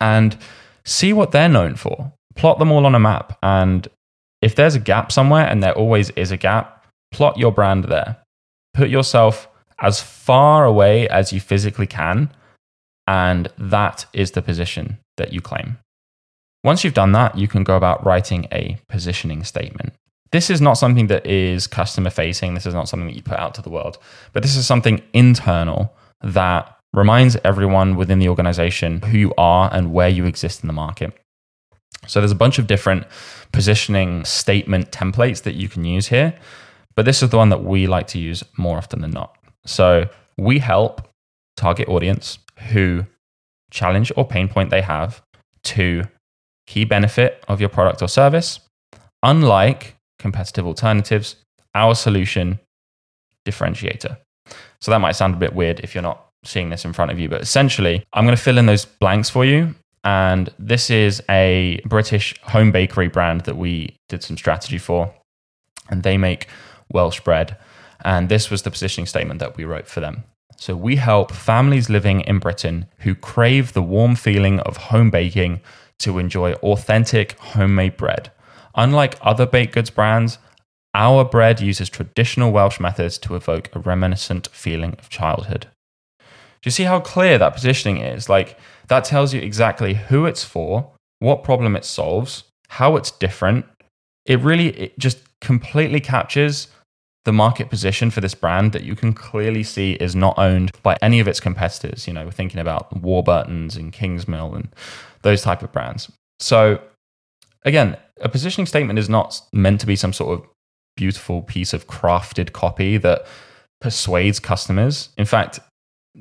And 0.00 0.36
see 0.84 1.12
what 1.12 1.32
they're 1.32 1.48
known 1.48 1.76
for. 1.76 2.12
Plot 2.36 2.58
them 2.58 2.72
all 2.72 2.86
on 2.86 2.94
a 2.94 3.00
map. 3.00 3.38
And 3.42 3.86
if 4.42 4.54
there's 4.54 4.74
a 4.74 4.80
gap 4.80 5.12
somewhere, 5.12 5.46
and 5.46 5.62
there 5.62 5.74
always 5.74 6.10
is 6.10 6.30
a 6.30 6.36
gap, 6.36 6.86
plot 7.12 7.36
your 7.36 7.52
brand 7.52 7.84
there. 7.84 8.16
Put 8.74 8.88
yourself 8.88 9.48
as 9.78 10.00
far 10.00 10.64
away 10.64 11.08
as 11.08 11.32
you 11.32 11.40
physically 11.40 11.86
can 11.86 12.30
and 13.10 13.48
that 13.58 14.06
is 14.12 14.30
the 14.30 14.42
position 14.42 14.98
that 15.16 15.32
you 15.32 15.40
claim. 15.40 15.78
Once 16.62 16.84
you've 16.84 16.94
done 16.94 17.10
that, 17.10 17.36
you 17.36 17.48
can 17.48 17.64
go 17.64 17.76
about 17.76 18.06
writing 18.06 18.46
a 18.52 18.78
positioning 18.88 19.42
statement. 19.42 19.92
This 20.32 20.50
is 20.50 20.60
not 20.60 20.74
something 20.74 21.08
that 21.08 21.26
is 21.26 21.66
customer 21.66 22.10
facing. 22.10 22.54
This 22.54 22.66
is 22.66 22.74
not 22.74 22.88
something 22.88 23.08
that 23.08 23.16
you 23.16 23.22
put 23.22 23.38
out 23.38 23.54
to 23.54 23.62
the 23.62 23.70
world, 23.70 23.98
but 24.32 24.42
this 24.42 24.56
is 24.56 24.66
something 24.66 25.02
internal 25.12 25.92
that 26.22 26.76
reminds 26.92 27.36
everyone 27.44 27.96
within 27.96 28.18
the 28.18 28.28
organization 28.28 29.00
who 29.02 29.18
you 29.18 29.34
are 29.38 29.70
and 29.72 29.92
where 29.92 30.08
you 30.08 30.26
exist 30.26 30.62
in 30.62 30.66
the 30.66 30.72
market. 30.72 31.12
So 32.06 32.20
there's 32.20 32.32
a 32.32 32.36
bunch 32.36 32.58
of 32.58 32.66
different 32.66 33.06
positioning 33.52 34.24
statement 34.24 34.90
templates 34.90 35.42
that 35.42 35.54
you 35.54 35.68
can 35.68 35.84
use 35.84 36.08
here, 36.08 36.34
but 36.96 37.04
this 37.04 37.22
is 37.22 37.30
the 37.30 37.36
one 37.36 37.50
that 37.50 37.64
we 37.64 37.86
like 37.86 38.06
to 38.08 38.18
use 38.18 38.42
more 38.56 38.78
often 38.78 39.00
than 39.00 39.10
not. 39.10 39.36
So 39.66 40.08
we 40.38 40.58
help 40.58 41.06
target 41.56 41.88
audience 41.88 42.38
who 42.70 43.06
challenge 43.70 44.10
or 44.16 44.26
pain 44.26 44.48
point 44.48 44.70
they 44.70 44.80
have 44.80 45.22
to 45.62 46.04
key 46.66 46.84
benefit 46.84 47.44
of 47.48 47.60
your 47.60 47.68
product 47.68 48.02
or 48.02 48.08
service. 48.08 48.60
Unlike 49.22 49.96
competitive 50.20 50.66
alternatives, 50.66 51.36
our 51.74 51.94
solution 51.94 52.58
differentiator. 53.44 54.16
So 54.80 54.90
that 54.90 55.00
might 55.00 55.12
sound 55.12 55.34
a 55.34 55.38
bit 55.38 55.54
weird 55.54 55.80
if 55.80 55.94
you're 55.94 56.02
not 56.02 56.26
seeing 56.44 56.70
this 56.70 56.84
in 56.84 56.92
front 56.92 57.10
of 57.10 57.18
you, 57.18 57.28
but 57.28 57.40
essentially, 57.40 58.02
I'm 58.12 58.24
going 58.24 58.36
to 58.36 58.42
fill 58.42 58.58
in 58.58 58.66
those 58.66 58.84
blanks 58.84 59.28
for 59.28 59.44
you 59.44 59.74
And 60.04 60.50
this 60.58 60.90
is 60.90 61.22
a 61.28 61.80
British 61.84 62.34
home 62.42 62.72
bakery 62.72 63.08
brand 63.08 63.42
that 63.42 63.56
we 63.56 63.96
did 64.08 64.22
some 64.22 64.36
strategy 64.36 64.78
for. 64.78 65.12
And 65.90 66.02
they 66.02 66.16
make 66.16 66.46
Welsh 66.92 67.20
bread. 67.20 67.56
And 68.04 68.28
this 68.28 68.50
was 68.50 68.62
the 68.62 68.70
positioning 68.70 69.06
statement 69.06 69.40
that 69.40 69.56
we 69.56 69.64
wrote 69.64 69.86
for 69.86 70.00
them. 70.00 70.24
So 70.56 70.76
we 70.76 70.96
help 70.96 71.32
families 71.32 71.90
living 71.90 72.20
in 72.22 72.38
Britain 72.38 72.86
who 72.98 73.14
crave 73.14 73.72
the 73.72 73.82
warm 73.82 74.14
feeling 74.14 74.60
of 74.60 74.76
home 74.76 75.10
baking 75.10 75.60
to 76.00 76.18
enjoy 76.18 76.52
authentic 76.54 77.38
homemade 77.38 77.96
bread. 77.96 78.30
Unlike 78.74 79.18
other 79.20 79.46
baked 79.46 79.74
goods 79.74 79.90
brands, 79.90 80.38
our 80.94 81.24
bread 81.24 81.60
uses 81.60 81.88
traditional 81.88 82.50
Welsh 82.50 82.80
methods 82.80 83.18
to 83.18 83.36
evoke 83.36 83.74
a 83.74 83.78
reminiscent 83.78 84.48
feeling 84.48 84.96
of 84.98 85.08
childhood. 85.08 85.68
Do 86.18 86.66
you 86.66 86.70
see 86.70 86.84
how 86.84 87.00
clear 87.00 87.38
that 87.38 87.54
positioning 87.54 87.98
is? 87.98 88.28
Like, 88.28 88.58
that 88.88 89.04
tells 89.04 89.32
you 89.32 89.40
exactly 89.40 89.94
who 89.94 90.26
it's 90.26 90.44
for, 90.44 90.90
what 91.20 91.44
problem 91.44 91.76
it 91.76 91.84
solves, 91.84 92.44
how 92.68 92.96
it's 92.96 93.10
different. 93.10 93.66
It 94.26 94.40
really 94.40 94.68
it 94.68 94.98
just 94.98 95.18
completely 95.40 96.00
captures 96.00 96.68
the 97.24 97.32
market 97.32 97.70
position 97.70 98.10
for 98.10 98.20
this 98.20 98.34
brand 98.34 98.72
that 98.72 98.82
you 98.82 98.96
can 98.96 99.12
clearly 99.12 99.62
see 99.62 99.92
is 99.92 100.16
not 100.16 100.38
owned 100.38 100.72
by 100.82 100.96
any 101.02 101.20
of 101.20 101.28
its 101.28 101.40
competitors. 101.40 102.06
You 102.06 102.14
know, 102.14 102.24
we're 102.24 102.30
thinking 102.30 102.60
about 102.60 102.96
Warburtons 102.96 103.76
and 103.76 103.92
Kingsmill 103.92 104.54
and 104.54 104.68
those 105.22 105.42
type 105.42 105.62
of 105.62 105.70
brands. 105.72 106.10
So 106.40 106.80
again, 107.64 107.96
a 108.20 108.28
positioning 108.28 108.66
statement 108.66 108.98
is 108.98 109.08
not 109.08 109.40
meant 109.52 109.80
to 109.80 109.86
be 109.86 109.96
some 109.96 110.12
sort 110.12 110.38
of 110.38 110.46
beautiful 110.96 111.42
piece 111.42 111.72
of 111.72 111.86
crafted 111.86 112.52
copy 112.52 112.96
that 112.98 113.26
persuades 113.80 114.38
customers. 114.38 115.08
In 115.16 115.24
fact, 115.24 115.60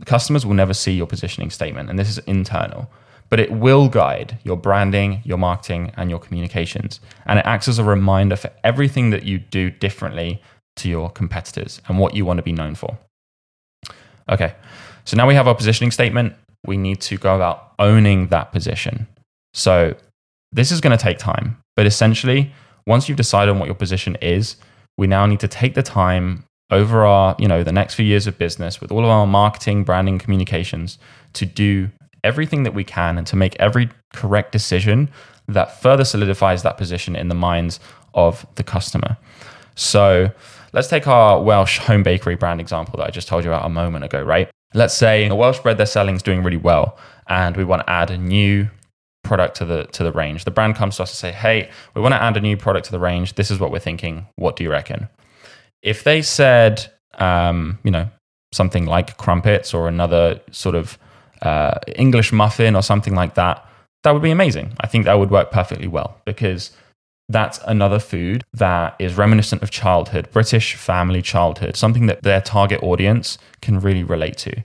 customers 0.06 0.46
will 0.46 0.54
never 0.54 0.74
see 0.74 0.94
your 0.94 1.08
positioning 1.08 1.50
statement, 1.50 1.90
and 1.90 2.00
this 2.00 2.10
is 2.10 2.20
internal, 2.20 2.90
but 3.30 3.40
it 3.40 3.52
will 3.52 3.90
guide 3.90 4.40
your 4.44 4.58
branding, 4.58 5.22
your 5.24 5.38
marketing, 5.38 5.92
and 5.98 6.10
your 6.10 6.20
communications. 6.20 7.00
And 7.26 7.40
it 7.40 7.46
acts 7.46 7.68
as 7.68 7.80
a 7.80 7.84
reminder 7.84 8.36
for 8.36 8.52
everything 8.64 9.10
that 9.10 9.24
you 9.24 9.40
do 9.40 9.70
differently 9.70 10.42
to 10.78 10.90
your 10.90 11.10
competitors 11.10 11.82
and 11.88 12.00
what 12.00 12.16
you 12.16 12.26
want 12.26 12.38
to 12.38 12.44
be 12.44 12.54
known 12.54 12.76
for. 12.76 12.98
Okay, 14.30 14.56
so 15.06 15.18
now 15.18 15.28
we 15.28 15.36
have 15.36 15.48
our 15.48 15.56
positioning 15.56 15.92
statement. 15.92 16.34
We 16.66 16.78
need 16.78 17.02
to 17.02 17.18
go 17.18 17.36
about 17.36 17.74
owning 17.80 18.28
that 18.28 18.52
position. 18.52 19.08
So 19.54 19.96
this 20.52 20.72
is 20.72 20.82
going 20.82 20.98
to 20.98 21.02
take 21.02 21.18
time, 21.18 21.58
but 21.76 21.86
essentially, 21.86 22.52
once 22.88 23.08
you've 23.08 23.18
decided 23.18 23.52
on 23.52 23.60
what 23.60 23.68
your 23.68 23.76
position 23.76 24.16
is, 24.22 24.56
we 24.98 25.08
now 25.08 25.26
need 25.26 25.40
to 25.40 25.48
take 25.48 25.76
the 25.76 25.84
time 25.84 26.44
over 26.72 27.06
our, 27.06 27.36
you 27.40 27.48
know, 27.48 27.64
the 27.64 27.72
next 27.72 27.96
few 27.96 28.06
years 28.06 28.28
of 28.28 28.38
business 28.38 28.82
with 28.82 28.92
all 28.92 29.04
of 29.04 29.10
our 29.10 29.26
marketing, 29.26 29.84
branding, 29.84 30.20
communications 30.20 30.98
to 31.34 31.46
do 31.46 31.90
everything 32.24 32.64
that 32.64 32.74
we 32.74 32.84
can 32.84 33.18
and 33.18 33.26
to 33.28 33.36
make 33.36 33.56
every 33.60 33.90
correct 34.14 34.52
decision 34.52 35.10
that 35.48 35.82
further 35.82 36.06
solidifies 36.06 36.64
that 36.64 36.78
position 36.78 37.16
in 37.16 37.28
the 37.28 37.36
minds 37.36 37.80
of 38.14 38.46
the 38.56 38.64
customer. 38.64 39.18
So, 39.76 40.30
let's 40.74 40.88
take 40.88 41.08
our 41.08 41.42
Welsh 41.42 41.80
home 41.80 42.04
bakery 42.04 42.36
brand 42.36 42.60
example 42.60 42.98
that 42.98 43.08
I 43.08 43.10
just 43.12 43.28
told 43.28 43.44
you 43.44 43.52
about 43.52 43.66
a 43.66 43.70
moment 43.70 44.06
ago, 44.06 44.22
right? 44.22 44.50
Let's 44.74 44.94
say 44.94 45.28
the 45.28 45.36
Welsh 45.36 45.60
bread 45.60 45.78
they're 45.78 45.86
selling 45.86 46.16
is 46.16 46.22
doing 46.22 46.44
really 46.44 46.58
well, 46.58 46.98
and 47.28 47.56
we 47.58 47.64
want 47.64 47.82
to 47.82 47.90
add 47.90 48.12
a 48.12 48.18
new 48.18 48.70
product 49.30 49.56
to 49.58 49.66
the 49.66 49.86
to 49.98 50.04
the 50.04 50.12
range. 50.12 50.44
The 50.44 50.52
brand 50.52 50.76
comes 50.76 50.98
to 50.98 51.04
us 51.04 51.12
and 51.12 51.18
say, 51.26 51.32
"Hey, 51.32 51.70
we 51.94 52.02
want 52.02 52.14
to 52.14 52.22
add 52.22 52.36
a 52.36 52.42
new 52.42 52.58
product 52.58 52.88
to 52.88 52.92
the 52.92 53.00
range. 53.10 53.36
This 53.36 53.50
is 53.52 53.60
what 53.60 53.72
we're 53.72 53.88
thinking. 53.90 54.28
What 54.36 54.58
do 54.58 54.64
you 54.66 54.72
reckon?" 54.72 55.08
If 55.82 56.04
they 56.04 56.22
said, 56.22 56.92
um, 57.20 57.80
you 57.86 57.92
know, 57.92 58.10
something 58.52 58.86
like 58.86 59.16
crumpets 59.18 59.74
or 59.74 59.88
another 59.88 60.42
sort 60.52 60.76
of 60.76 60.98
uh, 61.42 61.76
English 61.96 62.34
muffin 62.34 62.76
or 62.76 62.84
something 62.84 63.16
like 63.16 63.36
that, 63.36 63.66
that 64.04 64.12
would 64.12 64.24
be 64.24 64.32
amazing. 64.32 64.74
I 64.82 64.88
think 64.88 65.06
that 65.06 65.20
would 65.20 65.32
work 65.32 65.52
perfectly 65.52 65.88
well 65.88 66.18
because 66.26 66.72
that's 67.30 67.60
another 67.66 68.00
food 68.00 68.44
that 68.54 68.96
is 69.00 69.16
reminiscent 69.16 69.62
of 69.62 69.70
childhood, 69.70 70.28
British 70.32 70.76
family 70.76 71.22
childhood, 71.22 71.78
something 71.78 72.08
that 72.08 72.24
their 72.24 72.42
target 72.42 72.82
audience 72.82 73.38
can 73.62 73.80
really 73.80 74.04
relate 74.04 74.38
to. 74.38 74.64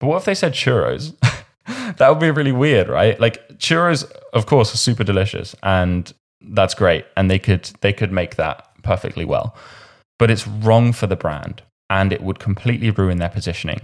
But 0.00 0.06
what 0.08 0.16
if 0.16 0.24
they 0.24 0.34
said 0.34 0.52
churros? 0.52 1.14
that 1.96 2.08
would 2.08 2.20
be 2.20 2.30
really 2.30 2.52
weird, 2.52 2.88
right? 2.88 3.18
Like 3.18 3.58
churros, 3.58 4.10
of 4.32 4.46
course, 4.46 4.72
are 4.72 4.78
super 4.78 5.04
delicious 5.04 5.54
and 5.62 6.12
that's 6.40 6.74
great. 6.74 7.04
And 7.16 7.30
they 7.30 7.38
could 7.38 7.70
they 7.80 7.92
could 7.92 8.12
make 8.12 8.36
that 8.36 8.68
perfectly 8.82 9.24
well. 9.24 9.56
But 10.18 10.30
it's 10.30 10.46
wrong 10.46 10.92
for 10.92 11.06
the 11.06 11.16
brand 11.16 11.62
and 11.90 12.12
it 12.12 12.22
would 12.22 12.38
completely 12.38 12.90
ruin 12.90 13.18
their 13.18 13.28
positioning. 13.28 13.80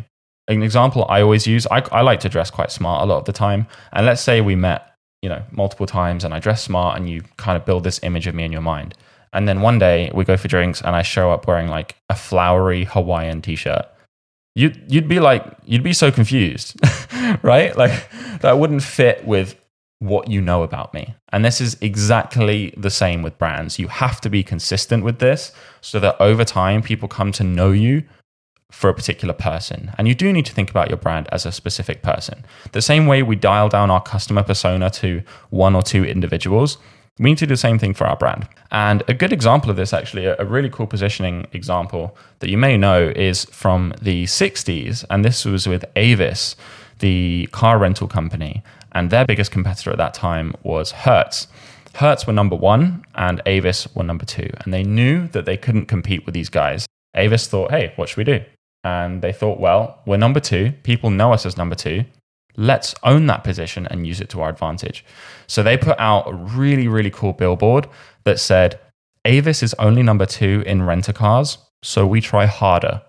An 0.49 0.63
example 0.63 1.07
I 1.09 1.23
always 1.23 1.47
use, 1.47 1.67
I, 1.71 1.81
I 1.93 2.01
like 2.01 2.21
to 2.21 2.29
dress 2.29 2.51
quite 2.51 2.73
smart 2.73 3.03
a 3.03 3.07
lot 3.07 3.19
of 3.19 3.25
the 3.27 3.33
time. 3.33 3.67
And 3.93 4.07
let's 4.07 4.23
say 4.23 4.41
we 4.41 4.57
met 4.57 4.93
you 5.23 5.29
know, 5.29 5.43
multiple 5.53 5.87
times 5.87 6.25
and 6.25 6.35
I 6.35 6.41
dress 6.41 6.63
smart 6.63 6.99
and 6.99 7.09
you 7.09 7.23
kind 7.37 7.57
of 7.57 7.65
build 7.65 7.85
this 7.85 8.01
image 8.03 8.27
of 8.27 8.35
me 8.35 8.45
in 8.45 8.53
your 8.53 8.61
mind. 8.61 8.95
And 9.33 9.49
then 9.49 9.63
one 9.63 9.79
day 9.79 10.11
we 10.13 10.25
go 10.25 10.37
for 10.37 10.49
drinks 10.49 10.83
and 10.83 10.95
I 10.95 11.03
show 11.03 11.31
up 11.31 11.47
wearing 11.47 11.69
like 11.69 11.97
a 12.11 12.15
flowery 12.15 12.85
Hawaiian 12.85 13.41
t-shirt. 13.41 13.87
You'd, 14.55 14.93
you'd 14.93 15.09
be 15.09 15.21
like, 15.21 15.45
you'd 15.65 15.83
be 15.83 15.93
so 15.93 16.11
confused, 16.11 16.79
right? 17.43 17.77
Like 17.77 18.11
that 18.41 18.59
wouldn't 18.59 18.83
fit 18.83 19.25
with 19.27 19.57
what 19.99 20.29
you 20.29 20.41
know 20.41 20.63
about 20.63 20.93
me. 20.93 21.15
And 21.33 21.45
this 21.45 21.61
is 21.61 21.77
exactly 21.81 22.75
the 22.77 22.91
same 22.91 23.23
with 23.23 23.39
brands. 23.39 23.79
You 23.79 23.89
have 23.89 24.21
to 24.23 24.29
be 24.29 24.43
consistent 24.43 25.05
with 25.05 25.21
this 25.21 25.53
so 25.81 26.01
that 26.01 26.21
over 26.21 26.45
time 26.45 26.83
people 26.83 27.09
come 27.09 27.31
to 27.33 27.45
know 27.45 27.71
you 27.71 28.03
for 28.73 28.91
a 28.91 28.95
particular 28.95 29.35
person. 29.35 29.93
And 29.97 30.09
you 30.09 30.15
do 30.15 30.33
need 30.33 30.47
to 30.47 30.53
think 30.53 30.71
about 30.71 30.89
your 30.89 30.97
brand 30.97 31.29
as 31.31 31.47
a 31.47 31.53
specific 31.53 32.03
person. 32.03 32.45
The 32.73 32.83
same 32.83 33.07
way 33.07 33.23
we 33.23 33.37
dial 33.37 33.69
down 33.69 33.91
our 33.91 34.03
customer 34.03 34.43
persona 34.43 34.91
to 34.91 35.23
one 35.51 35.77
or 35.77 35.83
two 35.83 36.05
individuals, 36.05 36.79
we 37.19 37.31
need 37.31 37.39
to 37.39 37.47
do 37.47 37.53
the 37.53 37.57
same 37.57 37.79
thing 37.79 37.95
for 37.95 38.07
our 38.07 38.17
brand. 38.17 38.49
And 38.71 39.03
a 39.09 39.15
good 39.15 39.33
example 39.33 39.71
of 39.71 39.77
this, 39.77 39.93
actually, 39.93 40.27
a 40.27 40.45
really 40.45 40.71
cool 40.71 40.87
positioning 40.87 41.47
example 41.53 42.17
that 42.39 42.51
you 42.51 42.59
may 42.59 42.77
know 42.77 43.13
is 43.15 43.45
from 43.47 43.95
the 44.01 44.25
60s. 44.25 45.05
And 45.11 45.25
this 45.25 45.45
was 45.45 45.67
with 45.67 45.85
Avis, 45.97 46.57
the 47.01 47.49
car 47.53 47.79
rental 47.79 48.09
company. 48.09 48.63
And 48.93 49.11
their 49.11 49.25
biggest 49.25 49.51
competitor 49.51 49.91
at 49.91 49.99
that 49.99 50.15
time 50.15 50.55
was 50.63 50.93
Hertz. 50.93 51.49
Hertz 51.95 52.27
were 52.27 52.33
number 52.33 52.57
one 52.57 53.05
and 53.15 53.43
Avis 53.45 53.87
were 53.95 54.05
number 54.05 54.25
two. 54.25 54.51
And 54.61 54.73
they 54.73 54.83
knew 54.83 55.29
that 55.29 55.45
they 55.45 55.57
couldn't 55.57 55.87
compete 55.87 56.25
with 56.25 56.35
these 56.35 56.49
guys. 56.49 56.87
Avis 57.15 57.47
thought, 57.47 57.71
hey, 57.71 57.93
what 57.97 58.09
should 58.09 58.19
we 58.19 58.25
do? 58.25 58.43
and 58.85 59.23
they 59.23 59.33
thought, 59.33 59.61
well, 59.61 60.01
we're 60.07 60.17
number 60.17 60.41
two. 60.41 60.73
People 60.83 61.11
know 61.11 61.33
us 61.33 61.47
as 61.47 61.57
number 61.57 61.75
two. 61.75 62.05
Let's 62.57 62.95
own 63.03 63.27
that 63.27 63.45
position 63.45 63.87
and 63.87 64.07
use 64.07 64.21
it 64.21 64.29
to 64.31 64.41
our 64.43 64.51
advantage. 64.51 65.05
So 65.47 65.63
they 65.63 65.77
put 65.77 65.99
out 65.99 66.29
a 66.29 66.35
really, 66.35 66.89
really 66.89 67.11
cool 67.11 67.33
billboard 67.33 67.89
that 68.25 68.41
said, 68.41 68.79
Avis 69.25 69.63
is 69.63 69.75
only 69.75 70.03
number 70.03 70.27
two 70.27 70.63
in 70.67 70.83
renter 70.83 71.13
cars, 71.13 71.59
so 71.83 72.07
we 72.07 72.21
try 72.21 72.47
harder. 72.47 73.03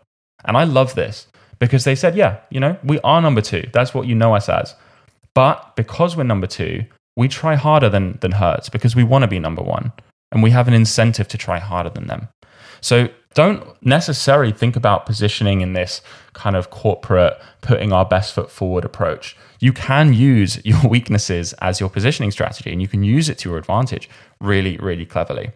And 0.46 0.56
I 0.58 0.64
love 0.64 0.96
this 0.96 1.28
because 1.60 1.84
they 1.84 1.96
said, 1.96 2.16
yeah, 2.16 2.40
you 2.50 2.60
know, 2.60 2.78
we 2.84 3.00
are 3.02 3.22
number 3.22 3.42
two. 3.42 3.68
That's 3.74 3.94
what 3.94 4.08
you 4.08 4.16
know 4.16 4.36
us 4.36 4.50
as. 4.50 4.76
But 5.34 5.76
because 5.76 6.16
we're 6.16 6.24
number 6.24 6.48
two, 6.48 6.84
we 7.16 7.28
try 7.28 7.56
harder 7.56 7.90
than, 7.90 8.18
than 8.22 8.32
Hertz 8.32 8.70
because 8.70 8.96
we 8.96 9.04
want 9.04 9.24
to 9.24 9.28
be 9.28 9.40
number 9.40 9.62
one. 9.62 9.92
And 10.32 10.42
we 10.42 10.50
have 10.52 10.68
an 10.68 10.74
incentive 10.74 11.28
to 11.30 11.38
try 11.38 11.60
harder 11.60 11.90
than 11.90 12.08
them. 12.08 12.28
So 12.82 13.08
don't 13.34 13.66
necessarily 13.84 14.52
think 14.52 14.76
about 14.76 15.06
positioning 15.06 15.62
in 15.62 15.74
this 15.74 16.02
kind 16.34 16.56
of 16.56 16.70
corporate, 16.70 17.40
putting 17.62 17.92
our 17.92 18.06
best 18.06 18.34
foot 18.34 18.52
forward 18.52 18.86
approach. 18.86 19.36
You 19.60 19.74
can 19.74 20.14
use 20.14 20.60
your 20.66 20.88
weaknesses 20.88 21.54
as 21.54 21.80
your 21.80 21.90
positioning 21.90 22.32
strategy 22.32 22.72
and 22.72 22.82
you 22.82 22.88
can 22.88 23.04
use 23.04 23.30
it 23.30 23.38
to 23.40 23.50
your 23.50 23.58
advantage 23.58 24.10
really, 24.40 24.78
really 24.78 25.06
cleverly. 25.06 25.52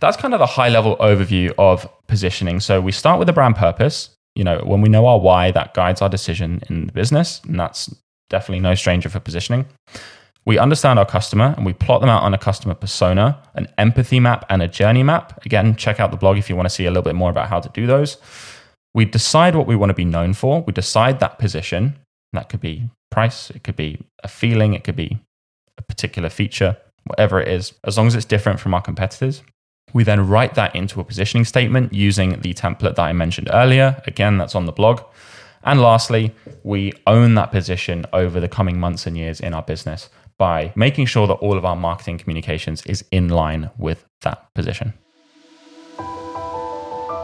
That's 0.00 0.16
kind 0.16 0.34
of 0.34 0.40
the 0.40 0.46
high 0.46 0.68
level 0.68 0.96
overview 0.96 1.52
of 1.58 1.88
positioning. 2.08 2.58
So 2.58 2.80
we 2.80 2.90
start 2.90 3.20
with 3.20 3.26
the 3.26 3.32
brand 3.32 3.54
purpose. 3.54 4.10
You 4.34 4.42
know, 4.42 4.60
when 4.64 4.80
we 4.80 4.88
know 4.88 5.06
our 5.06 5.20
why, 5.20 5.52
that 5.52 5.74
guides 5.74 6.02
our 6.02 6.08
decision 6.08 6.60
in 6.68 6.86
the 6.86 6.92
business. 6.92 7.40
And 7.46 7.60
that's 7.60 7.94
definitely 8.28 8.60
no 8.60 8.74
stranger 8.74 9.08
for 9.08 9.20
positioning. 9.20 9.66
We 10.44 10.58
understand 10.58 10.98
our 10.98 11.06
customer 11.06 11.54
and 11.56 11.64
we 11.64 11.72
plot 11.72 12.00
them 12.00 12.10
out 12.10 12.22
on 12.22 12.34
a 12.34 12.38
customer 12.38 12.74
persona, 12.74 13.40
an 13.54 13.68
empathy 13.78 14.18
map, 14.18 14.44
and 14.48 14.60
a 14.60 14.68
journey 14.68 15.02
map. 15.02 15.44
Again, 15.46 15.76
check 15.76 16.00
out 16.00 16.10
the 16.10 16.16
blog 16.16 16.36
if 16.36 16.50
you 16.50 16.56
want 16.56 16.66
to 16.66 16.74
see 16.74 16.84
a 16.84 16.90
little 16.90 17.02
bit 17.02 17.14
more 17.14 17.30
about 17.30 17.48
how 17.48 17.60
to 17.60 17.68
do 17.68 17.86
those. 17.86 18.16
We 18.94 19.04
decide 19.04 19.54
what 19.54 19.66
we 19.66 19.76
want 19.76 19.90
to 19.90 19.94
be 19.94 20.04
known 20.04 20.34
for. 20.34 20.62
We 20.62 20.72
decide 20.72 21.20
that 21.20 21.38
position. 21.38 21.96
That 22.32 22.48
could 22.48 22.60
be 22.60 22.90
price, 23.10 23.50
it 23.50 23.62
could 23.62 23.76
be 23.76 24.00
a 24.24 24.28
feeling, 24.28 24.74
it 24.74 24.84
could 24.84 24.96
be 24.96 25.18
a 25.78 25.82
particular 25.82 26.30
feature, 26.30 26.76
whatever 27.04 27.40
it 27.40 27.48
is, 27.48 27.74
as 27.84 27.96
long 27.96 28.06
as 28.06 28.14
it's 28.14 28.24
different 28.24 28.58
from 28.58 28.74
our 28.74 28.80
competitors. 28.80 29.42
We 29.92 30.02
then 30.02 30.26
write 30.26 30.54
that 30.54 30.74
into 30.74 31.00
a 31.00 31.04
positioning 31.04 31.44
statement 31.44 31.92
using 31.92 32.40
the 32.40 32.54
template 32.54 32.96
that 32.96 33.00
I 33.00 33.12
mentioned 33.12 33.50
earlier. 33.52 34.02
Again, 34.06 34.38
that's 34.38 34.54
on 34.54 34.64
the 34.64 34.72
blog. 34.72 35.02
And 35.64 35.80
lastly, 35.80 36.34
we 36.64 36.92
own 37.06 37.34
that 37.34 37.52
position 37.52 38.06
over 38.12 38.40
the 38.40 38.48
coming 38.48 38.80
months 38.80 39.06
and 39.06 39.16
years 39.16 39.38
in 39.38 39.54
our 39.54 39.62
business 39.62 40.08
by 40.42 40.72
making 40.74 41.06
sure 41.06 41.28
that 41.28 41.34
all 41.34 41.56
of 41.56 41.64
our 41.64 41.76
marketing 41.76 42.18
communications 42.18 42.84
is 42.84 43.04
in 43.12 43.28
line 43.28 43.70
with 43.78 44.04
that 44.22 44.52
position. 44.54 44.92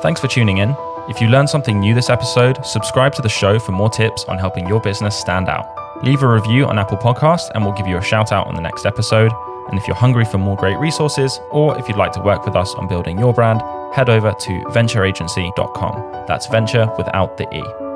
Thanks 0.03 0.21
for 0.21 0.29
tuning 0.29 0.59
in. 0.59 0.77
If 1.09 1.21
you 1.21 1.27
learned 1.27 1.51
something 1.51 1.81
new 1.81 1.97
this 1.97 2.11
episode, 2.11 2.65
subscribe 2.65 3.13
to 3.15 3.23
the 3.23 3.29
show 3.29 3.59
for 3.59 3.73
more 3.73 3.91
tips 3.91 4.23
on 4.27 4.39
helping 4.39 4.69
your 4.69 4.81
business 4.81 5.17
stand 5.17 5.49
out. 5.49 5.67
Leave 6.05 6.23
a 6.23 6.29
review 6.29 6.67
on 6.67 6.79
Apple 6.79 6.97
Podcasts 6.97 7.51
and 7.57 7.65
we'll 7.65 7.75
give 7.75 7.89
you 7.89 7.99
a 7.99 8.03
shout 8.03 8.31
out 8.31 8.47
on 8.47 8.55
the 8.55 8.61
next 8.61 8.87
episode. 8.87 9.33
And 9.69 9.77
if 9.77 9.89
you're 9.89 9.97
hungry 9.97 10.25
for 10.25 10.39
more 10.39 10.57
great 10.57 10.79
resources, 10.79 11.41
or 11.51 11.77
if 11.77 11.89
you'd 11.89 11.97
like 11.97 12.13
to 12.13 12.21
work 12.21 12.47
with 12.47 12.55
us 12.55 12.73
on 12.77 12.87
building 12.87 13.19
your 13.19 13.35
brand, 13.35 13.61
head 13.93 14.09
over 14.09 14.31
to 14.31 14.53
venturagency.com. 14.77 16.25
That's 16.29 16.47
venture 16.47 16.87
without 16.97 17.37
the 17.37 17.53
E. 17.53 17.88